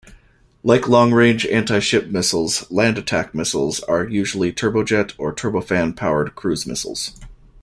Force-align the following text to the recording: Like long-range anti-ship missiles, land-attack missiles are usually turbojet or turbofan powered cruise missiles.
Like 0.63 0.87
long-range 0.87 1.45
anti-ship 1.45 2.07
missiles, 2.07 2.65
land-attack 2.71 3.35
missiles 3.35 3.81
are 3.81 4.03
usually 4.03 4.51
turbojet 4.51 5.13
or 5.19 5.31
turbofan 5.31 5.95
powered 5.95 6.33
cruise 6.33 6.65
missiles. 6.65 7.15